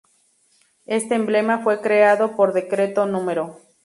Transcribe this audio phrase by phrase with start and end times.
[0.87, 3.23] Este emblema fue creado por Decreto No.